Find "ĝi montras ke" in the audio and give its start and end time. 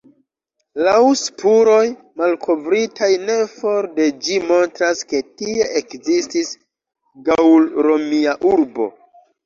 4.25-5.23